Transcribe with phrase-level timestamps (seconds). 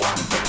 [0.00, 0.41] one.